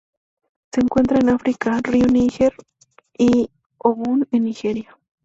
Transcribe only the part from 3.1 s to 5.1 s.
y Ogun en Nigeria.